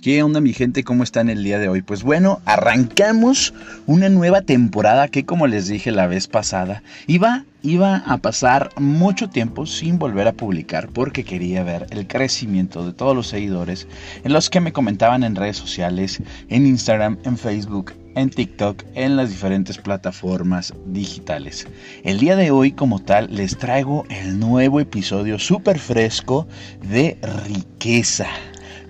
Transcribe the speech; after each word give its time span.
¿Qué 0.00 0.22
onda 0.22 0.40
mi 0.40 0.52
gente? 0.52 0.84
¿Cómo 0.84 1.02
están 1.02 1.28
el 1.28 1.42
día 1.42 1.58
de 1.58 1.68
hoy? 1.68 1.82
Pues 1.82 2.04
bueno, 2.04 2.40
arrancamos 2.44 3.52
una 3.86 4.08
nueva 4.08 4.42
temporada 4.42 5.08
que 5.08 5.24
como 5.24 5.48
les 5.48 5.66
dije 5.66 5.90
la 5.90 6.06
vez 6.06 6.28
pasada, 6.28 6.84
iba, 7.08 7.46
iba 7.64 7.96
a 8.06 8.18
pasar 8.18 8.70
mucho 8.76 9.28
tiempo 9.28 9.66
sin 9.66 9.98
volver 9.98 10.28
a 10.28 10.34
publicar 10.34 10.88
porque 10.90 11.24
quería 11.24 11.64
ver 11.64 11.88
el 11.90 12.06
crecimiento 12.06 12.86
de 12.86 12.92
todos 12.92 13.16
los 13.16 13.26
seguidores 13.26 13.88
en 14.22 14.32
los 14.32 14.50
que 14.50 14.60
me 14.60 14.72
comentaban 14.72 15.24
en 15.24 15.34
redes 15.34 15.56
sociales, 15.56 16.22
en 16.48 16.64
Instagram, 16.64 17.18
en 17.24 17.36
Facebook, 17.36 17.92
en 18.14 18.30
TikTok, 18.30 18.84
en 18.94 19.16
las 19.16 19.30
diferentes 19.30 19.78
plataformas 19.78 20.74
digitales. 20.86 21.66
El 22.04 22.20
día 22.20 22.36
de 22.36 22.52
hoy 22.52 22.70
como 22.70 23.00
tal 23.00 23.34
les 23.34 23.58
traigo 23.58 24.06
el 24.10 24.38
nuevo 24.38 24.78
episodio 24.78 25.40
súper 25.40 25.80
fresco 25.80 26.46
de 26.88 27.18
riqueza 27.48 28.28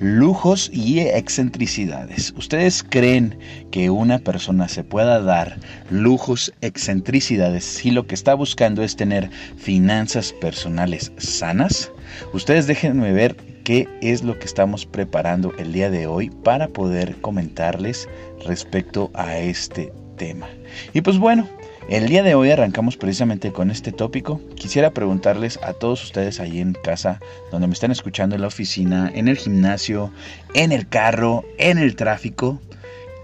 lujos 0.00 0.70
y 0.72 1.00
excentricidades. 1.00 2.32
¿Ustedes 2.36 2.82
creen 2.82 3.38
que 3.70 3.90
una 3.90 4.18
persona 4.18 4.68
se 4.68 4.84
pueda 4.84 5.20
dar 5.20 5.58
lujos, 5.90 6.52
excentricidades 6.60 7.64
si 7.64 7.90
lo 7.90 8.06
que 8.06 8.14
está 8.14 8.34
buscando 8.34 8.82
es 8.82 8.96
tener 8.96 9.30
finanzas 9.56 10.32
personales 10.32 11.12
sanas? 11.18 11.90
Ustedes 12.32 12.66
déjenme 12.66 13.12
ver 13.12 13.36
qué 13.64 13.88
es 14.00 14.22
lo 14.22 14.38
que 14.38 14.46
estamos 14.46 14.86
preparando 14.86 15.52
el 15.58 15.72
día 15.72 15.90
de 15.90 16.06
hoy 16.06 16.30
para 16.30 16.68
poder 16.68 17.20
comentarles 17.20 18.08
respecto 18.46 19.10
a 19.14 19.36
este 19.38 19.92
tema. 20.16 20.48
Y 20.94 21.00
pues 21.00 21.18
bueno, 21.18 21.48
el 21.88 22.08
día 22.08 22.22
de 22.22 22.34
hoy 22.34 22.50
arrancamos 22.50 22.96
precisamente 22.96 23.52
con 23.52 23.70
este 23.70 23.92
tópico. 23.92 24.40
Quisiera 24.54 24.90
preguntarles 24.90 25.58
a 25.62 25.72
todos 25.72 26.04
ustedes 26.04 26.38
ahí 26.38 26.60
en 26.60 26.74
casa, 26.74 27.20
donde 27.50 27.66
me 27.66 27.72
están 27.72 27.90
escuchando 27.90 28.34
en 28.34 28.42
la 28.42 28.48
oficina, 28.48 29.10
en 29.14 29.26
el 29.26 29.38
gimnasio, 29.38 30.12
en 30.54 30.72
el 30.72 30.88
carro, 30.88 31.44
en 31.56 31.78
el 31.78 31.96
tráfico, 31.96 32.60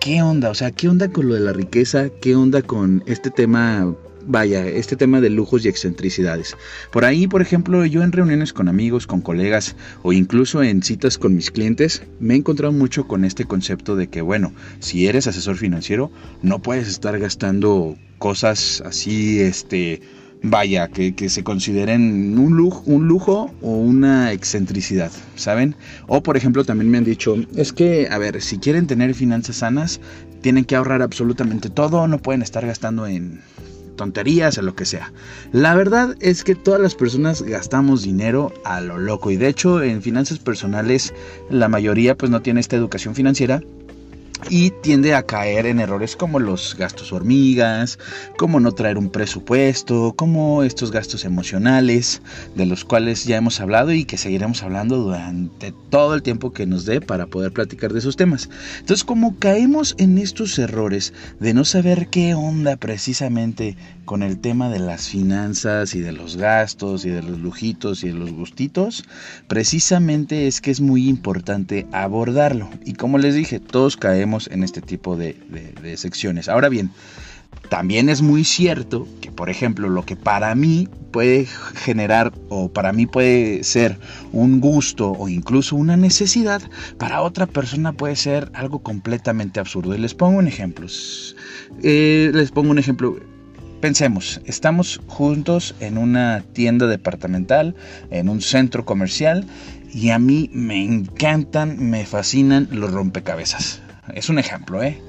¿qué 0.01 0.23
onda? 0.23 0.51
O 0.51 0.55
sea, 0.55 0.71
¿qué 0.71 0.89
onda 0.89 1.09
con 1.09 1.29
lo 1.29 1.35
de 1.35 1.41
la 1.41 1.53
riqueza? 1.53 2.09
¿Qué 2.21 2.35
onda 2.35 2.63
con 2.63 3.03
este 3.07 3.31
tema 3.31 3.95
vaya, 4.27 4.67
este 4.67 4.97
tema 4.97 5.21
de 5.21 5.31
lujos 5.31 5.65
y 5.65 5.69
excentricidades. 5.69 6.57
Por 6.91 7.05
ahí, 7.05 7.27
por 7.27 7.43
ejemplo, 7.43 7.85
yo 7.85 8.03
en 8.03 8.13
reuniones 8.13 8.53
con 8.53 8.69
amigos, 8.69 9.07
con 9.07 9.21
colegas 9.21 9.77
o 10.03 10.13
incluso 10.13 10.63
en 10.63 10.83
citas 10.83 11.19
con 11.19 11.35
mis 11.35 11.51
clientes, 11.51 12.03
me 12.21 12.35
he 12.35 12.37
encontrado 12.39 12.73
mucho 12.73 13.07
con 13.07 13.25
este 13.25 13.45
concepto 13.45 13.97
de 13.97 14.09
que, 14.09 14.23
bueno, 14.23 14.53
si 14.81 15.07
eres 15.07 15.27
asesor 15.27 15.57
financiero, 15.57 16.11
no 16.43 16.61
puedes 16.61 16.89
estar 16.89 17.19
gastando 17.19 17.97
cosas 18.25 18.83
así, 18.87 19.39
este, 19.39 20.01
vaya, 20.43 20.89
que, 20.89 21.15
que, 21.15 21.29
se 21.29 21.45
consideren 21.45 22.39
un 22.39 22.57
lujo, 22.57 22.83
un 22.87 23.07
lujo 23.07 23.53
o 23.61 23.77
una 23.77 24.33
excentricidad, 24.33 25.13
¿saben? 25.37 25.77
O 26.07 26.23
por 26.23 26.39
ejemplo 26.39 26.65
también 26.65 26.91
me 26.91 26.97
han 26.97 27.05
dicho, 27.05 27.37
es 27.55 27.75
que, 27.75 28.09
a 28.11 28.17
ver, 28.17 28.41
si 28.41 28.57
quieren 28.57 28.87
tener 28.87 29.13
finanzas 29.13 29.57
sanas, 29.57 30.01
tienen 30.41 30.65
que 30.65 30.75
ahorrar 30.75 31.03
absolutamente 31.03 31.69
todo, 31.69 32.09
no 32.09 32.17
pueden 32.17 32.41
estar 32.41 32.65
gastando 32.65 33.07
en 33.07 33.43
tonterías 33.97 34.57
o 34.57 34.63
lo 34.63 34.75
que 34.75 34.87
sea. 34.87 35.13
La 35.53 35.75
verdad 35.75 36.17
es 36.21 36.45
que 36.45 36.55
todas 36.55 36.81
las 36.81 36.95
personas 36.95 37.43
gastamos 37.43 38.05
dinero 38.05 38.55
a 38.65 38.81
lo 38.81 38.97
loco 38.97 39.33
y 39.33 39.37
de 39.37 39.49
hecho 39.49 39.83
en 39.83 40.01
finanzas 40.01 40.39
personales 40.39 41.13
la 41.51 41.69
mayoría 41.69 42.17
pues 42.17 42.31
no 42.31 42.41
tiene 42.41 42.61
esta 42.61 42.77
educación 42.77 43.15
financiera 43.15 43.61
y 44.51 44.71
tiende 44.71 45.15
a 45.15 45.23
caer 45.23 45.67
en 45.67 45.81
errores 45.81 46.17
como 46.17 46.39
los 46.39 46.77
gastos 46.77 47.13
hormigas, 47.13 47.99
como 48.37 48.61
no 48.61 48.73
traer 48.73 48.99
un 48.99 49.11
presupuesto, 49.11 50.15
como 50.17 50.63
estos 50.63 50.91
gastos 50.91 51.25
emocionales 51.25 52.21
de 52.55 52.67
los 52.67 52.85
cuales 52.85 53.25
ya 53.25 53.37
hemos 53.37 53.61
hablado 53.61 53.93
y 53.93 54.05
que 54.05 54.19
seguiremos 54.19 54.63
hablando 54.63 54.97
durante 54.97 55.73
todo 55.91 56.15
el 56.15 56.23
tiempo 56.23 56.53
que 56.53 56.67
nos 56.67 56.85
dé 56.85 57.01
para 57.01 57.27
poder 57.27 57.53
platicar 57.53 57.93
de 57.93 58.01
esos 58.01 58.17
temas. 58.17 58.49
Entonces, 58.81 59.05
como 59.05 59.39
caemos 59.39 59.95
en 59.99 60.19
estos 60.19 60.59
errores 60.59 61.13
de 61.41 61.55
no 61.55 61.65
saber 61.65 62.09
qué 62.09 62.35
onda 62.35 62.77
precisamente 62.77 63.77
con 64.05 64.23
el 64.23 64.39
tema 64.39 64.69
de 64.69 64.81
las 64.81 65.09
finanzas 65.09 65.95
y 65.95 66.01
de 66.01 66.13
los 66.13 66.37
gastos 66.37 67.07
y 67.07 67.11
de 67.11 67.23
los 67.23 67.39
lujitos 67.39 68.05
y 68.05 68.09
de 68.09 68.15
los 68.15 68.33
gustitos, 68.33 69.05
precisamente 69.49 70.47
es 70.47 70.61
que 70.61 70.71
es 70.71 70.81
muy 70.81 71.09
importante 71.09 71.87
abordarlo. 71.93 72.69
Y 72.85 72.95
como 72.95 73.19
les 73.19 73.35
dije, 73.35 73.61
todos 73.61 73.97
caemos 73.97 74.34
en 74.51 74.63
este 74.63 74.81
tipo 74.81 75.17
de, 75.17 75.37
secciones. 75.97 76.49
Ahora 76.49 76.69
bien, 76.69 76.91
también 77.69 78.09
es 78.09 78.23
muy 78.23 78.45
cierto 78.45 79.07
que, 79.21 79.31
por 79.31 79.51
ejemplo, 79.51 79.89
lo 79.89 80.05
que 80.05 80.17
para 80.17 80.55
mí 80.55 80.89
puede 81.13 81.47
generar 81.75 82.33
o 82.49 82.69
para 82.69 82.93
mí 82.93 83.07
puede 83.07 83.63
ser 83.63 83.99
un 84.33 84.61
gusto 84.61 85.13
o 85.13 85.29
incluso 85.29 85.77
una 85.77 85.97
necesidad, 85.97 86.63
para 86.99 87.23
otra 87.23 87.47
persona 87.47 87.93
puede 87.93 88.17
ser 88.17 88.51
algo 88.55 88.81
completamente 88.81 89.61
absurdo. 89.61 89.95
Y 89.95 89.99
les 89.99 90.15
pongo 90.15 90.39
un 90.39 90.49
ejemplo. 90.49 90.87
Eh, 91.83 92.31
les 92.35 92.51
pongo 92.51 92.71
un 92.71 92.79
ejemplo 92.79 93.19
Pensemos, 93.85 94.41
estamos 94.47 94.99
juntos 95.09 95.75
en 95.79 95.99
una 95.99 96.43
tienda 96.55 96.87
departamental, 96.87 97.75
en 98.11 98.31
un 98.31 98.41
centro 98.41 98.87
comercial, 98.87 99.45
y 99.93 100.09
a 100.09 100.19
mí 100.19 100.49
me 100.55 100.83
encantan, 100.83 101.91
me 101.91 102.07
fascinan 102.07 102.67
los 102.71 102.91
rompecabezas. 102.91 103.83
Es 104.13 104.29
un 104.29 104.39
ejemplo, 104.39 104.83
¿eh? 104.83 105.01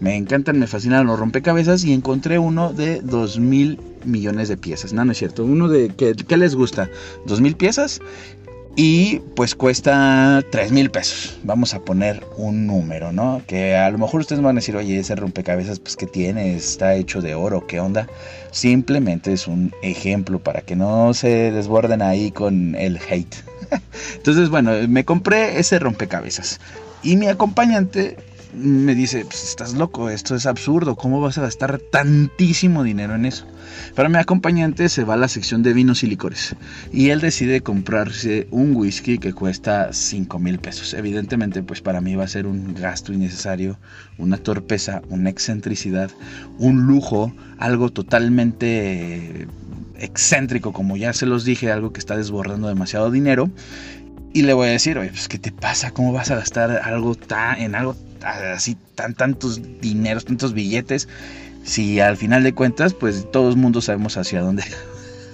Me 0.00 0.16
encantan, 0.16 0.58
me 0.58 0.66
fascinan 0.66 1.06
los 1.06 1.18
rompecabezas 1.18 1.84
y 1.84 1.92
encontré 1.92 2.38
uno 2.38 2.72
de 2.72 3.00
2 3.00 3.38
mil 3.38 3.80
millones 4.04 4.48
de 4.48 4.56
piezas. 4.56 4.92
No, 4.92 5.04
no 5.04 5.12
es 5.12 5.18
cierto. 5.18 5.44
Uno 5.44 5.68
de, 5.68 5.88
¿qué, 5.96 6.14
qué 6.14 6.36
les 6.36 6.54
gusta? 6.54 6.90
¿2 7.26 7.40
mil 7.40 7.56
piezas? 7.56 8.00
y 8.76 9.20
pues 9.36 9.54
cuesta 9.54 10.42
3 10.50 10.72
mil 10.72 10.90
pesos. 10.90 11.38
Vamos 11.44 11.74
a 11.74 11.80
poner 11.80 12.24
un 12.36 12.66
número, 12.66 13.12
¿no? 13.12 13.42
Que 13.46 13.76
a 13.76 13.90
lo 13.90 13.98
mejor 13.98 14.20
ustedes 14.20 14.42
van 14.42 14.56
a 14.56 14.60
decir, 14.60 14.76
oye, 14.76 14.98
ese 14.98 15.14
rompecabezas, 15.14 15.78
pues 15.78 15.96
que 15.96 16.06
tiene, 16.06 16.56
está 16.56 16.94
hecho 16.94 17.20
de 17.20 17.34
oro, 17.34 17.66
¿qué 17.66 17.80
onda? 17.80 18.08
Simplemente 18.50 19.32
es 19.32 19.46
un 19.46 19.72
ejemplo 19.82 20.40
para 20.40 20.62
que 20.62 20.76
no 20.76 21.14
se 21.14 21.52
desborden 21.52 22.02
ahí 22.02 22.30
con 22.30 22.74
el 22.74 22.98
hate. 22.98 23.36
Entonces, 24.16 24.48
bueno, 24.48 24.72
me 24.88 25.04
compré 25.04 25.58
ese 25.58 25.78
rompecabezas 25.78 26.60
y 27.02 27.16
mi 27.16 27.28
acompañante 27.28 28.16
me 28.54 28.94
dice, 28.94 29.24
pues 29.24 29.44
estás 29.44 29.74
loco, 29.74 30.08
esto 30.08 30.34
es 30.34 30.46
absurdo, 30.46 30.96
¿cómo 30.96 31.20
vas 31.20 31.38
a 31.38 31.42
gastar 31.42 31.78
tantísimo 31.78 32.82
dinero 32.82 33.14
en 33.14 33.26
eso? 33.26 33.46
Para 33.94 34.08
mi 34.08 34.18
acompañante 34.18 34.88
se 34.88 35.04
va 35.04 35.14
a 35.14 35.16
la 35.16 35.28
sección 35.28 35.62
de 35.62 35.72
vinos 35.72 36.02
y 36.02 36.06
licores 36.06 36.54
y 36.92 37.10
él 37.10 37.20
decide 37.20 37.62
comprarse 37.62 38.46
un 38.50 38.76
whisky 38.76 39.18
que 39.18 39.32
cuesta 39.32 39.92
5 39.92 40.38
mil 40.38 40.58
pesos. 40.58 40.94
Evidentemente, 40.94 41.62
pues 41.62 41.80
para 41.80 42.00
mí 42.00 42.14
va 42.14 42.24
a 42.24 42.28
ser 42.28 42.46
un 42.46 42.74
gasto 42.74 43.12
innecesario, 43.12 43.78
una 44.18 44.36
torpeza, 44.36 45.02
una 45.08 45.30
excentricidad, 45.30 46.10
un 46.58 46.86
lujo, 46.86 47.32
algo 47.58 47.90
totalmente 47.90 49.48
excéntrico, 49.98 50.72
como 50.72 50.96
ya 50.96 51.12
se 51.12 51.26
los 51.26 51.44
dije, 51.44 51.70
algo 51.70 51.92
que 51.92 52.00
está 52.00 52.16
desbordando 52.16 52.68
demasiado 52.68 53.10
dinero. 53.10 53.50
Y 54.32 54.42
le 54.42 54.52
voy 54.52 54.66
a 54.66 54.72
decir, 54.72 54.98
oye, 54.98 55.10
pues, 55.10 55.28
¿qué 55.28 55.38
te 55.38 55.52
pasa? 55.52 55.92
¿Cómo 55.92 56.12
vas 56.12 56.32
a 56.32 56.34
gastar 56.34 56.80
algo 56.82 57.14
tan, 57.14 57.60
en 57.60 57.76
algo 57.76 57.94
así, 58.24 58.76
tan, 58.94 59.14
tantos 59.14 59.60
dineros, 59.80 60.24
tantos 60.24 60.52
billetes? 60.52 61.08
Si 61.64 62.00
al 62.00 62.16
final 62.16 62.42
de 62.42 62.54
cuentas, 62.54 62.94
pues 62.94 63.30
todo 63.30 63.50
el 63.50 63.56
mundo 63.56 63.80
sabemos 63.80 64.16
hacia 64.16 64.40
dónde 64.40 64.64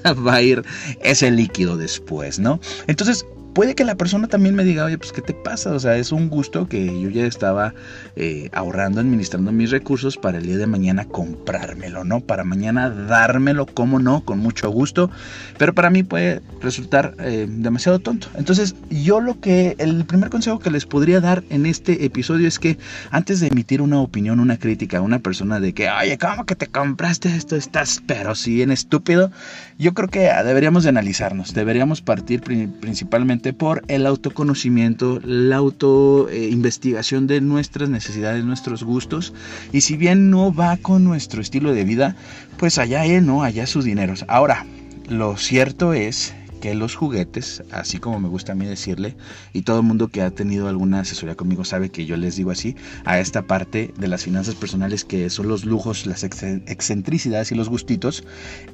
va 0.26 0.34
a 0.34 0.42
ir 0.42 0.64
ese 1.02 1.30
líquido 1.30 1.76
después, 1.76 2.38
¿no? 2.38 2.60
Entonces, 2.86 3.26
puede 3.54 3.74
que 3.74 3.84
la 3.84 3.94
persona 3.94 4.28
también 4.28 4.54
me 4.54 4.64
diga, 4.64 4.84
oye, 4.84 4.98
pues 4.98 5.12
¿qué 5.12 5.22
te 5.22 5.34
pasa? 5.34 5.72
O 5.72 5.80
sea, 5.80 5.96
es 5.96 6.12
un 6.12 6.28
gusto 6.28 6.68
que 6.68 7.00
yo 7.00 7.10
ya 7.10 7.26
estaba 7.26 7.74
eh, 8.16 8.48
ahorrando, 8.52 9.00
administrando 9.00 9.52
mis 9.52 9.70
recursos 9.70 10.16
para 10.16 10.38
el 10.38 10.46
día 10.46 10.56
de 10.56 10.66
mañana 10.66 11.04
comprármelo, 11.06 12.04
¿no? 12.04 12.20
Para 12.20 12.44
mañana 12.44 12.90
dármelo, 12.90 13.66
como 13.66 13.98
no, 13.98 14.24
con 14.24 14.38
mucho 14.38 14.70
gusto, 14.70 15.10
pero 15.58 15.74
para 15.74 15.90
mí 15.90 16.02
puede 16.02 16.42
resultar 16.60 17.14
eh, 17.18 17.46
demasiado 17.48 17.98
tonto. 17.98 18.28
Entonces, 18.34 18.74
yo 18.90 19.20
lo 19.20 19.40
que, 19.40 19.74
el 19.78 20.04
primer 20.04 20.30
consejo 20.30 20.58
que 20.58 20.70
les 20.70 20.86
podría 20.86 21.20
dar 21.20 21.42
en 21.50 21.66
este 21.66 22.04
episodio 22.04 22.46
es 22.46 22.58
que 22.58 22.78
antes 23.10 23.40
de 23.40 23.48
emitir 23.48 23.82
una 23.82 24.00
opinión, 24.00 24.40
una 24.40 24.58
crítica 24.58 24.98
a 24.98 25.02
una 25.02 25.18
persona 25.18 25.60
de 25.60 25.72
que, 25.72 25.88
oye, 25.90 26.18
¿cómo 26.18 26.46
que 26.46 26.54
te 26.54 26.66
compraste 26.66 27.34
esto? 27.34 27.56
Estás, 27.56 28.02
pero 28.06 28.34
si 28.34 28.54
bien 28.54 28.70
estúpido, 28.70 29.30
yo 29.78 29.94
creo 29.94 30.08
que 30.08 30.30
deberíamos 30.44 30.84
de 30.84 30.90
analizarnos, 30.90 31.54
deberíamos 31.54 32.00
partir 32.00 32.42
principalmente 32.42 33.39
por 33.56 33.82
el 33.88 34.06
autoconocimiento, 34.06 35.20
la 35.24 35.56
autoinvestigación 35.56 37.26
de 37.26 37.40
nuestras 37.40 37.88
necesidades, 37.88 38.44
nuestros 38.44 38.84
gustos. 38.84 39.32
Y 39.72 39.80
si 39.80 39.96
bien 39.96 40.30
no 40.30 40.52
va 40.52 40.76
con 40.76 41.04
nuestro 41.04 41.40
estilo 41.40 41.72
de 41.72 41.84
vida, 41.84 42.16
pues 42.58 42.78
allá 42.78 43.06
él, 43.06 43.26
¿no? 43.26 43.42
Allá 43.42 43.66
sus 43.66 43.84
dineros. 43.84 44.24
Ahora, 44.28 44.66
lo 45.08 45.36
cierto 45.36 45.92
es 45.92 46.34
que 46.60 46.74
los 46.74 46.94
juguetes, 46.94 47.62
así 47.72 47.98
como 47.98 48.20
me 48.20 48.28
gusta 48.28 48.52
a 48.52 48.54
mí 48.54 48.66
decirle, 48.66 49.16
y 49.52 49.62
todo 49.62 49.78
el 49.80 49.86
mundo 49.86 50.08
que 50.08 50.22
ha 50.22 50.30
tenido 50.30 50.68
alguna 50.68 51.00
asesoría 51.00 51.34
conmigo 51.34 51.64
sabe 51.64 51.90
que 51.90 52.06
yo 52.06 52.16
les 52.16 52.36
digo 52.36 52.50
así, 52.50 52.76
a 53.04 53.18
esta 53.18 53.46
parte 53.46 53.92
de 53.98 54.08
las 54.08 54.24
finanzas 54.24 54.54
personales 54.54 55.04
que 55.04 55.28
son 55.30 55.48
los 55.48 55.64
lujos, 55.64 56.06
las 56.06 56.22
excentricidades 56.22 57.50
y 57.50 57.54
los 57.54 57.68
gustitos, 57.68 58.24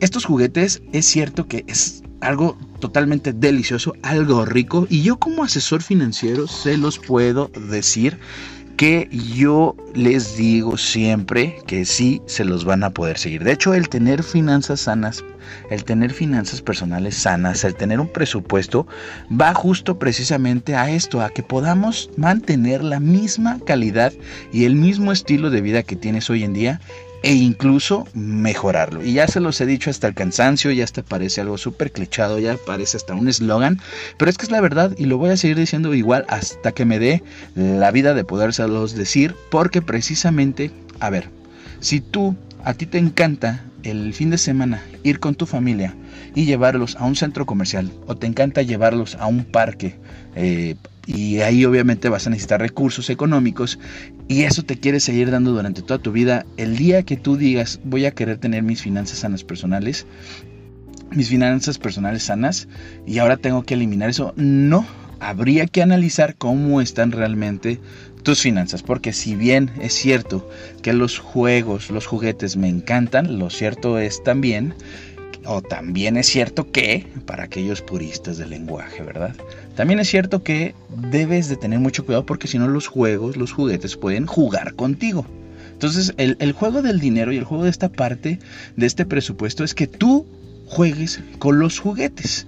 estos 0.00 0.24
juguetes 0.24 0.82
es 0.92 1.06
cierto 1.06 1.46
que 1.46 1.64
es 1.66 2.02
algo 2.20 2.58
totalmente 2.80 3.32
delicioso, 3.32 3.94
algo 4.02 4.44
rico, 4.44 4.86
y 4.90 5.02
yo 5.02 5.18
como 5.18 5.44
asesor 5.44 5.82
financiero 5.82 6.46
se 6.48 6.76
los 6.76 6.98
puedo 6.98 7.50
decir 7.68 8.18
que 8.76 9.08
yo 9.10 9.74
les 9.94 10.36
digo 10.36 10.76
siempre 10.76 11.56
que 11.66 11.86
sí 11.86 12.20
se 12.26 12.44
los 12.44 12.64
van 12.64 12.84
a 12.84 12.90
poder 12.90 13.16
seguir. 13.16 13.42
De 13.42 13.52
hecho, 13.52 13.72
el 13.72 13.88
tener 13.88 14.22
finanzas 14.22 14.80
sanas, 14.82 15.24
el 15.70 15.84
tener 15.84 16.12
finanzas 16.12 16.60
personales 16.60 17.16
sanas, 17.16 17.64
el 17.64 17.74
tener 17.74 18.00
un 18.00 18.08
presupuesto, 18.08 18.86
va 19.30 19.54
justo 19.54 19.98
precisamente 19.98 20.74
a 20.74 20.90
esto, 20.90 21.22
a 21.22 21.30
que 21.30 21.42
podamos 21.42 22.10
mantener 22.16 22.84
la 22.84 23.00
misma 23.00 23.58
calidad 23.64 24.12
y 24.52 24.64
el 24.64 24.74
mismo 24.74 25.10
estilo 25.10 25.48
de 25.48 25.62
vida 25.62 25.82
que 25.82 25.96
tienes 25.96 26.28
hoy 26.28 26.44
en 26.44 26.52
día 26.52 26.80
e 27.22 27.34
incluso 27.34 28.06
mejorarlo. 28.14 29.02
Y 29.02 29.14
ya 29.14 29.28
se 29.28 29.40
los 29.40 29.60
he 29.60 29.66
dicho 29.66 29.90
hasta 29.90 30.06
el 30.06 30.14
cansancio, 30.14 30.70
ya 30.70 30.84
hasta 30.84 31.02
parece 31.02 31.40
algo 31.40 31.58
súper 31.58 31.92
clichado, 31.92 32.38
ya 32.38 32.56
parece 32.56 32.96
hasta 32.96 33.14
un 33.14 33.28
eslogan, 33.28 33.80
pero 34.18 34.30
es 34.30 34.38
que 34.38 34.44
es 34.44 34.50
la 34.50 34.60
verdad 34.60 34.92
y 34.96 35.06
lo 35.06 35.18
voy 35.18 35.30
a 35.30 35.36
seguir 35.36 35.56
diciendo 35.56 35.94
igual 35.94 36.24
hasta 36.28 36.72
que 36.72 36.84
me 36.84 36.98
dé 36.98 37.22
la 37.54 37.90
vida 37.90 38.14
de 38.14 38.24
podérselos 38.24 38.94
decir, 38.94 39.34
porque 39.50 39.82
precisamente, 39.82 40.70
a 41.00 41.10
ver, 41.10 41.28
si 41.80 42.00
tú, 42.00 42.36
a 42.64 42.74
ti 42.74 42.86
te 42.86 42.98
encanta 42.98 43.64
el 43.82 44.12
fin 44.14 44.30
de 44.30 44.38
semana 44.38 44.82
ir 45.04 45.20
con 45.20 45.34
tu 45.34 45.46
familia 45.46 45.94
y 46.34 46.44
llevarlos 46.44 46.96
a 46.96 47.04
un 47.04 47.16
centro 47.16 47.46
comercial 47.46 47.92
o 48.06 48.16
te 48.16 48.26
encanta 48.26 48.62
llevarlos 48.62 49.14
a 49.16 49.26
un 49.26 49.44
parque, 49.44 49.96
eh, 50.34 50.74
y 51.06 51.40
ahí 51.40 51.64
obviamente 51.64 52.08
vas 52.08 52.26
a 52.26 52.30
necesitar 52.30 52.60
recursos 52.60 53.08
económicos 53.10 53.78
y 54.28 54.42
eso 54.42 54.64
te 54.64 54.78
quieres 54.78 55.04
seguir 55.04 55.30
dando 55.30 55.52
durante 55.52 55.82
toda 55.82 55.98
tu 56.00 56.12
vida. 56.12 56.44
El 56.56 56.76
día 56.76 57.04
que 57.04 57.16
tú 57.16 57.36
digas 57.36 57.80
voy 57.84 58.04
a 58.06 58.10
querer 58.10 58.38
tener 58.38 58.62
mis 58.62 58.82
finanzas 58.82 59.20
sanas 59.20 59.44
personales, 59.44 60.06
mis 61.10 61.28
finanzas 61.28 61.78
personales 61.78 62.24
sanas 62.24 62.68
y 63.06 63.18
ahora 63.18 63.36
tengo 63.36 63.62
que 63.62 63.74
eliminar 63.74 64.10
eso, 64.10 64.34
no. 64.36 64.86
Habría 65.18 65.66
que 65.66 65.80
analizar 65.80 66.36
cómo 66.36 66.82
están 66.82 67.10
realmente 67.10 67.80
tus 68.22 68.42
finanzas, 68.42 68.82
porque 68.82 69.14
si 69.14 69.34
bien 69.34 69.70
es 69.80 69.94
cierto 69.94 70.46
que 70.82 70.92
los 70.92 71.18
juegos, 71.18 71.90
los 71.90 72.06
juguetes 72.06 72.58
me 72.58 72.68
encantan, 72.68 73.38
lo 73.38 73.48
cierto 73.48 73.98
es 73.98 74.22
también 74.22 74.74
o 75.46 75.62
también 75.62 76.16
es 76.16 76.26
cierto 76.26 76.70
que, 76.70 77.06
para 77.26 77.44
aquellos 77.44 77.82
puristas 77.82 78.38
del 78.38 78.50
lenguaje, 78.50 79.02
¿verdad? 79.02 79.34
También 79.74 80.00
es 80.00 80.08
cierto 80.08 80.42
que 80.42 80.74
debes 80.88 81.48
de 81.48 81.56
tener 81.56 81.78
mucho 81.78 82.04
cuidado 82.04 82.26
porque 82.26 82.48
si 82.48 82.58
no 82.58 82.68
los 82.68 82.86
juegos, 82.86 83.36
los 83.36 83.52
juguetes 83.52 83.96
pueden 83.96 84.26
jugar 84.26 84.74
contigo. 84.74 85.26
Entonces 85.72 86.14
el, 86.16 86.36
el, 86.40 86.52
juego 86.52 86.82
del 86.82 87.00
dinero 87.00 87.32
y 87.32 87.36
el 87.36 87.44
juego 87.44 87.64
de 87.64 87.70
esta 87.70 87.90
parte 87.90 88.38
de 88.76 88.86
este 88.86 89.04
presupuesto 89.04 89.62
es 89.62 89.74
que 89.74 89.86
tú 89.86 90.26
juegues 90.66 91.20
con 91.38 91.58
los 91.58 91.78
juguetes. 91.78 92.46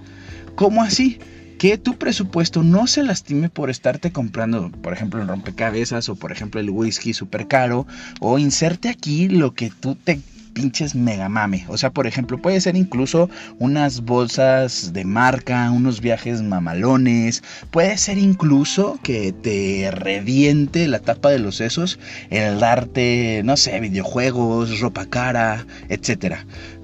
¿Cómo 0.55 0.81
así? 0.81 1.19
Que 1.59 1.77
tu 1.77 1.95
presupuesto 1.97 2.63
no 2.63 2.87
se 2.87 3.03
lastime 3.03 3.49
por 3.49 3.69
estarte 3.69 4.11
comprando, 4.11 4.71
por 4.71 4.93
ejemplo, 4.93 5.21
el 5.21 5.27
rompecabezas 5.27 6.09
o 6.09 6.15
por 6.15 6.31
ejemplo 6.31 6.59
el 6.59 6.69
whisky 6.69 7.13
súper 7.13 7.47
caro 7.47 7.85
o 8.19 8.39
inserte 8.39 8.89
aquí 8.89 9.29
lo 9.29 9.53
que 9.53 9.69
tú 9.69 9.95
te 9.95 10.19
pinches 10.59 10.93
mega 10.93 11.29
mame. 11.29 11.63
O 11.69 11.77
sea, 11.77 11.89
por 11.89 12.05
ejemplo, 12.05 12.37
puede 12.37 12.59
ser 12.59 12.75
incluso 12.75 13.29
unas 13.59 14.01
bolsas 14.01 14.91
de 14.91 15.05
marca, 15.05 15.71
unos 15.71 16.01
viajes 16.01 16.41
mamalones. 16.41 17.43
Puede 17.71 17.97
ser 17.97 18.17
incluso 18.17 18.99
que 19.01 19.31
te 19.31 19.89
reviente 19.89 20.89
la 20.89 20.99
tapa 20.99 21.29
de 21.29 21.39
los 21.39 21.55
sesos 21.55 21.97
el 22.29 22.59
darte, 22.59 23.41
no 23.45 23.55
sé, 23.55 23.79
videojuegos, 23.79 24.81
ropa 24.81 25.05
cara, 25.05 25.65
etc. 25.87 26.35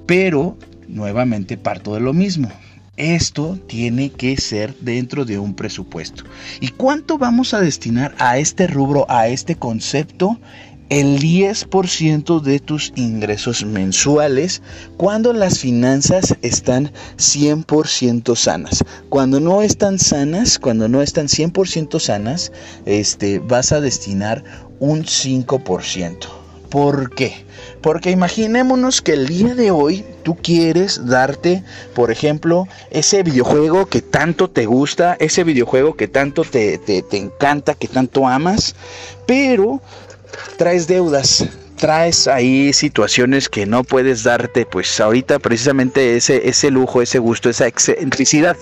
Pero, 0.06 0.58
nuevamente, 0.88 1.58
parto 1.58 1.96
de 1.96 2.00
lo 2.00 2.14
mismo. 2.14 2.50
Esto 2.96 3.60
tiene 3.68 4.10
que 4.10 4.38
ser 4.38 4.74
dentro 4.80 5.26
de 5.26 5.38
un 5.38 5.54
presupuesto. 5.54 6.24
¿Y 6.62 6.70
cuánto 6.70 7.18
vamos 7.18 7.54
a 7.54 7.60
destinar 7.60 8.16
a 8.20 8.38
este 8.38 8.68
rubro, 8.68 9.06
a 9.10 9.28
este 9.28 9.56
concepto? 9.56 10.40
El 10.90 11.20
10% 11.20 12.42
de 12.42 12.60
tus 12.60 12.94
ingresos 12.96 13.66
mensuales 13.66 14.62
cuando 14.98 15.34
las 15.34 15.60
finanzas 15.60 16.36
están 16.42 16.92
100% 17.18 18.36
sanas. 18.36 18.84
Cuando 19.10 19.40
no 19.40 19.62
están 19.62 20.00
sanas, 20.00 20.60
cuando 20.60 20.88
no 20.88 21.02
están 21.02 21.28
100% 21.28 22.00
sanas, 22.00 22.52
este, 22.86 23.40
vas 23.40 23.72
a 23.72 23.82
destinar 23.82 24.44
un 24.80 25.04
5%. 25.04 26.28
¿Por 26.70 27.14
qué? 27.16 27.46
Porque 27.82 28.12
imaginémonos 28.12 29.02
que 29.02 29.14
el 29.14 29.28
día 29.28 29.56
de 29.56 29.72
hoy 29.72 30.04
tú 30.24 30.36
quieres 30.36 31.06
darte, 31.06 31.64
por 31.94 32.12
ejemplo, 32.12 32.68
ese 32.90 33.24
videojuego 33.24 33.86
que 33.86 34.02
tanto 34.02 34.50
te 34.50 34.66
gusta, 34.66 35.16
ese 35.20 35.44
videojuego 35.44 35.96
que 35.96 36.08
tanto 36.08 36.44
te, 36.44 36.78
te, 36.80 37.02
te 37.04 37.18
encanta, 37.18 37.76
que 37.76 37.88
tanto 37.88 38.28
amas, 38.28 38.76
pero 39.26 39.82
traes 40.58 40.88
deudas, 40.88 41.46
traes 41.78 42.28
ahí 42.28 42.74
situaciones 42.74 43.50
que 43.50 43.66
no 43.66 43.84
puedes 43.84 44.24
darte, 44.24 44.66
pues 44.66 45.00
ahorita 45.00 45.40
precisamente 45.40 46.16
ese, 46.18 46.48
ese 46.48 46.72
lujo, 46.72 47.02
ese 47.02 47.20
gusto, 47.20 47.50
esa 47.50 47.68
excentricidad. 47.68 48.58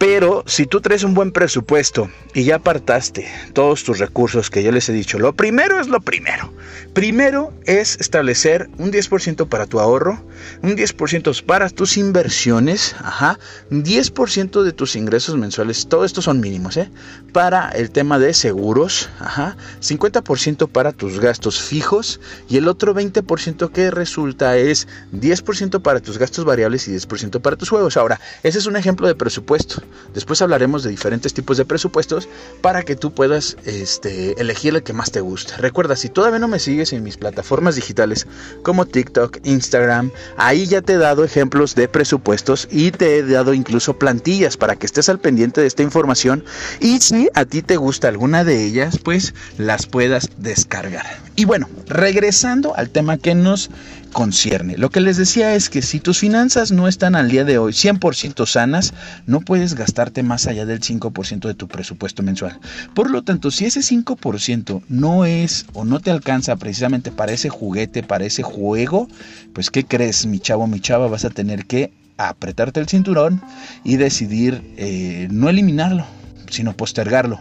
Pero 0.00 0.44
si 0.46 0.64
tú 0.64 0.80
traes 0.80 1.04
un 1.04 1.12
buen 1.12 1.30
presupuesto 1.30 2.10
y 2.32 2.44
ya 2.44 2.56
apartaste 2.56 3.28
todos 3.52 3.84
tus 3.84 3.98
recursos 3.98 4.48
que 4.48 4.62
yo 4.62 4.72
les 4.72 4.88
he 4.88 4.94
dicho, 4.94 5.18
lo 5.18 5.34
primero 5.34 5.78
es 5.78 5.88
lo 5.88 6.00
primero. 6.00 6.54
Primero 6.94 7.52
es 7.66 8.00
establecer 8.00 8.70
un 8.78 8.90
10% 8.90 9.46
para 9.48 9.66
tu 9.66 9.78
ahorro, 9.78 10.24
un 10.62 10.74
10% 10.74 11.44
para 11.44 11.68
tus 11.68 11.98
inversiones, 11.98 12.96
ajá, 12.98 13.38
10% 13.70 14.62
de 14.62 14.72
tus 14.72 14.96
ingresos 14.96 15.36
mensuales, 15.36 15.86
todo 15.86 16.06
esto 16.06 16.22
son 16.22 16.40
mínimos, 16.40 16.78
¿eh? 16.78 16.90
Para 17.34 17.68
el 17.68 17.90
tema 17.90 18.18
de 18.18 18.32
seguros, 18.32 19.10
ajá, 19.20 19.58
50% 19.80 20.66
para 20.68 20.92
tus 20.92 21.20
gastos 21.20 21.60
fijos 21.60 22.20
y 22.48 22.56
el 22.56 22.68
otro 22.68 22.94
20% 22.94 23.70
que 23.70 23.90
resulta 23.90 24.56
es 24.56 24.88
10% 25.12 25.82
para 25.82 26.00
tus 26.00 26.16
gastos 26.16 26.46
variables 26.46 26.88
y 26.88 26.92
10% 26.92 27.42
para 27.42 27.56
tus 27.56 27.68
juegos. 27.68 27.98
Ahora, 27.98 28.18
ese 28.42 28.58
es 28.58 28.64
un 28.64 28.76
ejemplo 28.76 29.06
de 29.06 29.14
presupuesto. 29.14 29.82
Después 30.14 30.42
hablaremos 30.42 30.82
de 30.82 30.90
diferentes 30.90 31.34
tipos 31.34 31.56
de 31.56 31.64
presupuestos 31.64 32.28
para 32.60 32.82
que 32.82 32.96
tú 32.96 33.12
puedas 33.12 33.56
este, 33.64 34.40
elegir 34.40 34.74
el 34.74 34.82
que 34.82 34.92
más 34.92 35.10
te 35.10 35.20
guste. 35.20 35.56
Recuerda, 35.56 35.96
si 35.96 36.08
todavía 36.08 36.38
no 36.38 36.48
me 36.48 36.58
sigues 36.58 36.92
en 36.92 37.02
mis 37.02 37.16
plataformas 37.16 37.76
digitales 37.76 38.26
como 38.62 38.86
TikTok, 38.86 39.38
Instagram, 39.44 40.10
ahí 40.36 40.66
ya 40.66 40.82
te 40.82 40.94
he 40.94 40.98
dado 40.98 41.24
ejemplos 41.24 41.74
de 41.74 41.88
presupuestos 41.88 42.68
y 42.70 42.90
te 42.90 43.18
he 43.18 43.22
dado 43.22 43.54
incluso 43.54 43.98
plantillas 43.98 44.56
para 44.56 44.76
que 44.76 44.86
estés 44.86 45.08
al 45.08 45.18
pendiente 45.18 45.60
de 45.60 45.66
esta 45.66 45.82
información 45.82 46.44
y 46.80 47.00
si 47.00 47.28
a 47.34 47.44
ti 47.44 47.62
te 47.62 47.76
gusta 47.76 48.08
alguna 48.08 48.44
de 48.44 48.64
ellas, 48.64 48.98
pues 48.98 49.34
las 49.58 49.86
puedas 49.86 50.30
descargar. 50.38 51.06
Y 51.36 51.44
bueno, 51.44 51.68
regresando 51.86 52.76
al 52.76 52.90
tema 52.90 53.18
que 53.18 53.34
nos 53.34 53.70
concierne. 54.12 54.76
Lo 54.76 54.90
que 54.90 55.00
les 55.00 55.16
decía 55.16 55.54
es 55.54 55.70
que 55.70 55.82
si 55.82 56.00
tus 56.00 56.18
finanzas 56.18 56.72
no 56.72 56.88
están 56.88 57.14
al 57.14 57.30
día 57.30 57.44
de 57.44 57.58
hoy 57.58 57.72
100% 57.72 58.46
sanas, 58.46 58.92
no 59.26 59.40
puedes 59.40 59.74
gastarte 59.80 60.22
más 60.22 60.46
allá 60.46 60.66
del 60.66 60.80
5% 60.80 61.48
de 61.48 61.54
tu 61.54 61.66
presupuesto 61.66 62.22
mensual. 62.22 62.60
Por 62.94 63.10
lo 63.10 63.22
tanto, 63.22 63.50
si 63.50 63.64
ese 63.64 63.80
5% 63.80 64.82
no 64.88 65.24
es 65.24 65.64
o 65.72 65.86
no 65.86 66.00
te 66.00 66.10
alcanza 66.10 66.54
precisamente 66.56 67.10
para 67.10 67.32
ese 67.32 67.48
juguete, 67.48 68.02
para 68.02 68.26
ese 68.26 68.42
juego, 68.42 69.08
pues 69.54 69.70
¿qué 69.70 69.84
crees, 69.84 70.26
mi 70.26 70.38
chavo, 70.38 70.66
mi 70.66 70.80
chava? 70.80 71.08
Vas 71.08 71.24
a 71.24 71.30
tener 71.30 71.64
que 71.64 71.92
apretarte 72.18 72.78
el 72.78 72.88
cinturón 72.88 73.40
y 73.82 73.96
decidir 73.96 74.62
eh, 74.76 75.28
no 75.30 75.48
eliminarlo, 75.48 76.04
sino 76.50 76.76
postergarlo. 76.76 77.40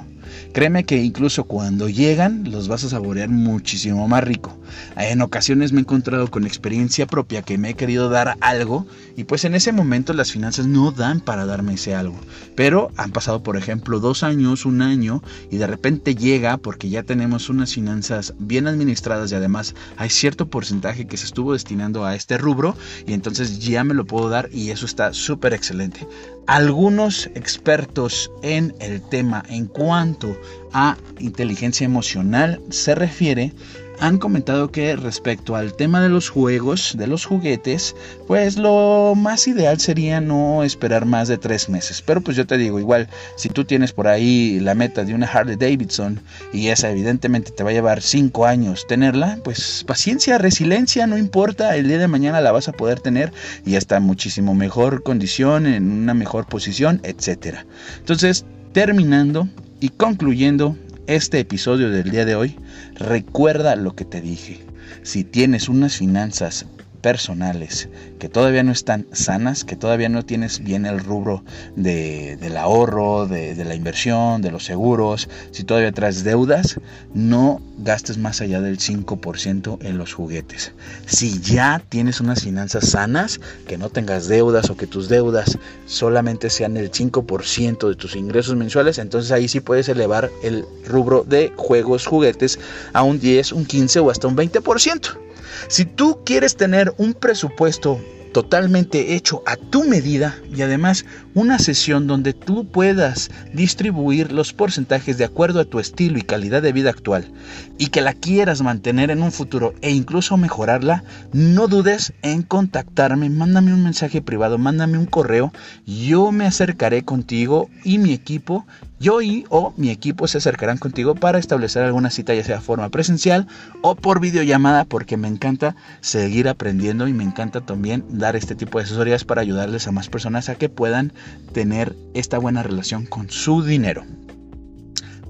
Créeme 0.54 0.84
que 0.84 1.02
incluso 1.02 1.44
cuando 1.44 1.90
llegan 1.90 2.52
los 2.52 2.68
vas 2.68 2.84
a 2.84 2.90
saborear 2.90 3.30
muchísimo 3.30 4.08
más 4.08 4.24
rico. 4.24 4.58
En 4.98 5.22
ocasiones 5.22 5.72
me 5.72 5.80
he 5.80 5.82
encontrado 5.82 6.30
con 6.30 6.46
experiencia 6.46 7.08
propia 7.08 7.42
que 7.42 7.58
me 7.58 7.72
he 7.72 7.74
querido 7.74 8.10
dar 8.10 8.38
algo 8.42 8.86
y 9.16 9.24
pues 9.24 9.46
en 9.46 9.56
ese 9.56 9.72
momento 9.72 10.14
las 10.14 10.32
finanzas 10.32 10.68
no 10.68 10.92
dan 10.92 11.22
para 11.22 11.46
darme 11.46 11.74
ese 11.76 11.96
algo. 11.96 12.20
Pero 12.56 12.92
han 12.98 13.12
pasado 13.12 13.44
por 13.44 13.58
ejemplo 13.58 14.00
dos 14.00 14.24
años, 14.24 14.66
un 14.66 14.82
año 14.82 15.24
y 15.52 15.58
de 15.58 15.68
repente 15.68 16.16
llega 16.16 16.58
porque 16.58 16.90
ya 16.90 17.04
tenemos 17.04 17.50
unas 17.50 17.74
finanzas 17.74 18.34
bien 18.40 18.68
administradas 18.68 19.32
y 19.32 19.36
además 19.36 19.76
hay 19.98 20.10
cierto 20.10 20.50
porcentaje 20.50 21.08
que 21.08 21.18
se 21.18 21.26
estuvo 21.26 21.54
destinando 21.54 22.06
a 22.06 22.16
este 22.16 22.38
rubro 22.38 22.76
y 23.06 23.14
entonces 23.14 23.60
ya 23.60 23.84
me 23.84 23.94
lo 23.94 24.06
puedo 24.06 24.30
dar 24.30 24.50
y 24.52 24.72
eso 24.72 24.86
está 24.86 25.14
súper 25.14 25.54
excelente. 25.54 26.08
Algunos 26.50 27.28
expertos 27.36 28.32
en 28.42 28.74
el 28.80 29.08
tema 29.08 29.44
en 29.50 29.68
cuanto 29.68 30.36
a 30.74 30.98
inteligencia 31.20 31.86
emocional 31.86 32.60
se 32.72 32.96
refiere 32.96 33.54
han 34.00 34.18
comentado 34.18 34.72
que 34.72 34.96
respecto 34.96 35.56
al 35.56 35.74
tema 35.74 36.02
de 36.02 36.10
los 36.10 36.30
juegos, 36.30 36.96
de 36.98 37.08
los 37.08 37.26
juguetes, 37.26 37.96
pues 38.28 38.58
lo 38.58 39.14
más 39.16 39.48
ideal 39.48 39.80
sería 39.80 40.22
no 40.22 40.64
esperar 40.64 41.06
más 41.06 41.28
de 41.28 41.38
tres 41.38 41.70
meses. 41.70 42.02
Pero 42.02 42.22
pues 42.22 42.38
yo 42.38 42.48
te 42.48 42.58
digo, 42.58 42.80
igual, 42.80 43.10
si 43.36 43.50
tú 43.50 43.66
tienes 43.66 43.92
por 43.92 44.08
ahí 44.08 44.60
la 44.60 44.76
meta 44.76 45.04
de 45.04 45.14
una 45.14 45.28
Harley 45.28 45.56
Davidson 45.56 46.22
y 46.54 46.68
esa 46.68 46.90
evidentemente 46.90 47.52
te 47.52 47.64
va 47.64 47.72
a 47.72 47.74
llevar 47.74 48.02
cinco 48.02 48.46
años 48.46 48.88
tenerla, 48.88 49.40
pues 49.44 49.84
paciencia, 49.86 50.38
resiliencia, 50.38 51.06
no 51.08 51.18
importa, 51.18 51.76
el 51.76 51.88
día 51.88 51.98
de 51.98 52.08
mañana 52.08 52.42
la 52.42 52.52
vas 52.52 52.68
a 52.68 52.74
poder 52.74 53.00
tener 53.00 53.34
y 53.66 53.76
está 53.76 53.98
en 53.98 54.04
muchísimo 54.04 54.56
mejor 54.56 55.04
condición, 55.04 55.66
en 55.66 55.92
una 55.92 56.14
mejor 56.14 56.46
posición, 56.46 57.02
etcétera. 57.04 57.66
Entonces, 57.98 58.46
terminando 58.72 59.48
y 59.80 59.90
concluyendo 59.90 60.78
este 61.10 61.40
episodio 61.40 61.90
del 61.90 62.12
día 62.12 62.24
de 62.24 62.36
hoy, 62.36 62.56
recuerda 62.94 63.76
lo 63.76 63.96
que 63.96 64.06
te 64.06 64.22
dije. 64.22 64.60
Si 65.02 65.24
tienes 65.24 65.68
unas 65.68 65.98
finanzas 65.98 66.68
personales 67.02 67.90
que 68.20 68.30
todavía 68.30 68.64
no 68.64 68.72
están 68.72 69.08
sanas, 69.12 69.64
que 69.64 69.76
todavía 69.76 70.10
no 70.10 70.26
tienes 70.26 70.64
bien 70.64 70.86
el 70.86 71.00
rubro 71.00 71.44
de, 71.76 72.38
del 72.38 72.58
ahorro, 72.58 73.28
de, 73.28 73.56
de, 73.56 73.66
la 73.66 73.76
inversión, 73.76 74.42
de 74.42 74.52
los 74.52 74.66
seguros, 74.66 75.30
si 75.52 75.64
todavía 75.64 75.92
traes 75.92 76.24
deudas, 76.24 76.80
no 77.14 77.62
gastes 77.80 78.18
más 78.18 78.42
allá 78.42 78.62
del 78.62 78.78
5% 78.78 79.78
en 79.82 79.98
los 79.98 80.14
juguetes. 80.14 80.74
Si 81.06 81.40
ya 81.40 81.82
tienes 81.90 82.20
unas 82.20 82.44
finanzas 82.44 82.90
sanas, 82.90 83.40
que 83.68 83.78
no 83.78 83.90
tengas 83.90 84.28
deudas 84.28 84.70
o 84.70 84.78
que 84.78 84.88
tus 84.88 85.10
deudas 85.10 85.58
solamente 85.86 86.50
sean 86.50 86.78
el 86.78 86.92
5% 86.92 87.90
de 87.90 87.96
tus 87.96 88.16
ingresos 88.16 88.56
mensuales, 88.56 88.98
entonces 88.98 89.32
ahí 89.32 89.48
sí 89.48 89.62
puedes 89.62 89.90
elevar 89.90 90.30
el 90.44 90.66
rubro 90.86 91.24
de 91.24 91.54
juegos, 91.56 92.06
juguetes 92.06 92.60
a 92.94 93.04
un 93.04 93.20
10, 93.20 93.54
un 93.54 93.66
15 93.66 94.00
o 94.00 94.10
hasta 94.10 94.28
un 94.28 94.36
20%. 94.36 95.29
Si 95.68 95.86
tú 95.86 96.20
quieres 96.26 96.56
tener 96.56 96.94
un 96.98 97.14
presupuesto 97.14 98.00
totalmente 98.32 99.16
hecho 99.16 99.42
a 99.46 99.56
tu 99.56 99.84
medida 99.84 100.36
y 100.56 100.62
además 100.62 101.06
una 101.34 101.60
sesión 101.60 102.08
donde 102.08 102.34
tú 102.34 102.70
puedas 102.70 103.32
distribuir 103.54 104.32
los 104.32 104.54
porcentajes 104.54 105.18
de 105.18 105.26
acuerdo 105.26 105.60
a 105.60 105.66
tu 105.66 105.80
estilo 105.80 106.18
y 106.18 106.24
calidad 106.24 106.62
de 106.62 106.74
vida 106.74 106.90
actual 106.90 107.32
y 107.78 107.88
que 107.88 108.02
la 108.02 108.14
quieras 108.14 108.62
mantener 108.62 109.12
en 109.12 109.24
un 109.24 109.32
futuro 109.32 109.74
e 109.82 109.92
incluso 109.92 110.38
mejorarla, 110.38 111.04
no 111.34 111.68
dudes 111.68 112.14
en 112.22 112.44
contactarme, 112.44 113.30
mándame 113.30 113.74
un 113.74 113.84
mensaje 113.84 114.22
privado, 114.22 114.58
mándame 114.58 114.98
un 114.98 115.06
correo, 115.06 115.52
yo 115.86 116.32
me 116.32 116.46
acercaré 116.46 117.04
contigo 117.04 117.70
y 117.84 117.98
mi 117.98 118.14
equipo 118.14 118.66
yo 119.00 119.22
y 119.22 119.46
o 119.50 119.74
mi 119.78 119.90
equipo 119.90 120.28
se 120.28 120.40
acercarán 120.40 120.78
contigo 120.78 121.16
para 121.16 121.40
establecer 121.40 121.84
alguna 121.84 122.10
cita, 122.10 122.34
ya 122.34 122.44
sea 122.44 122.58
de 122.58 122.62
forma 122.62 122.90
presencial 122.90 123.48
o 123.82 123.96
por 123.96 124.20
videollamada, 124.20 124.86
porque 124.86 125.18
me 125.18 125.28
encanta 125.28 125.76
seguir 126.02 126.48
aprendiendo 126.48 127.08
y 127.08 127.14
me 127.14 127.24
encanta 127.24 127.62
también 127.62 128.04
dar 128.10 128.36
este 128.36 128.56
tipo 128.56 128.78
de 128.78 128.86
asesorías 128.86 129.24
para 129.24 129.42
ayudarles 129.42 129.88
a 129.88 129.92
más 129.92 130.10
personas 130.10 130.50
a 130.50 130.56
que 130.56 130.70
puedan 130.70 131.14
tener 131.54 131.96
esta 132.14 132.38
buena 132.38 132.64
relación 132.64 133.06
con 133.06 133.30
su 133.30 133.64
dinero 133.64 134.04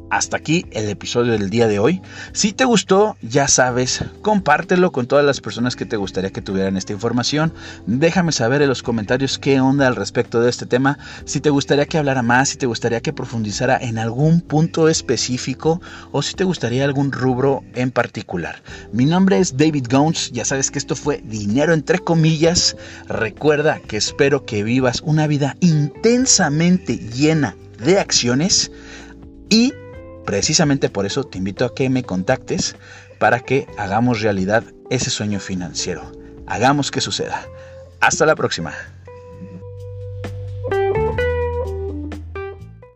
hasta 0.09 0.37
aquí 0.37 0.65
el 0.71 0.89
episodio 0.89 1.33
del 1.33 1.49
día 1.49 1.67
de 1.67 1.79
hoy. 1.79 2.01
Si 2.33 2.53
te 2.53 2.65
gustó, 2.65 3.17
ya 3.21 3.47
sabes, 3.47 4.03
compártelo 4.21 4.91
con 4.91 5.07
todas 5.07 5.25
las 5.25 5.41
personas 5.41 5.75
que 5.75 5.85
te 5.85 5.97
gustaría 5.97 6.31
que 6.31 6.41
tuvieran 6.41 6.77
esta 6.77 6.93
información. 6.93 7.53
Déjame 7.85 8.31
saber 8.31 8.61
en 8.61 8.69
los 8.69 8.83
comentarios 8.83 9.39
qué 9.39 9.59
onda 9.61 9.87
al 9.87 9.95
respecto 9.95 10.41
de 10.41 10.49
este 10.49 10.65
tema. 10.65 10.97
Si 11.25 11.39
te 11.41 11.49
gustaría 11.49 11.85
que 11.85 11.97
hablara 11.97 12.21
más, 12.21 12.49
si 12.49 12.57
te 12.57 12.65
gustaría 12.65 13.01
que 13.01 13.13
profundizara 13.13 13.77
en 13.77 13.97
algún 13.97 14.41
punto 14.41 14.89
específico 14.89 15.81
o 16.11 16.21
si 16.21 16.33
te 16.33 16.43
gustaría 16.43 16.85
algún 16.85 17.11
rubro 17.11 17.63
en 17.75 17.91
particular. 17.91 18.61
Mi 18.91 19.05
nombre 19.05 19.39
es 19.39 19.57
David 19.57 19.87
Gones. 19.89 20.31
Ya 20.31 20.45
sabes 20.45 20.71
que 20.71 20.79
esto 20.79 20.95
fue 20.95 21.21
dinero 21.25 21.73
entre 21.73 21.99
comillas. 21.99 22.75
Recuerda 23.07 23.79
que 23.79 23.97
espero 23.97 24.45
que 24.45 24.63
vivas 24.63 25.01
una 25.01 25.27
vida 25.27 25.55
intensamente 25.59 26.97
llena 26.97 27.55
de 27.79 27.99
acciones 27.99 28.71
y 29.49 29.73
Precisamente 30.29 30.91
por 30.91 31.07
eso 31.07 31.23
te 31.23 31.39
invito 31.39 31.65
a 31.65 31.73
que 31.73 31.89
me 31.89 32.03
contactes 32.03 32.75
para 33.17 33.39
que 33.39 33.65
hagamos 33.79 34.21
realidad 34.21 34.63
ese 34.91 35.09
sueño 35.09 35.39
financiero. 35.39 36.11
Hagamos 36.45 36.91
que 36.91 37.01
suceda. 37.01 37.47
Hasta 37.99 38.27
la 38.27 38.35
próxima. 38.35 38.75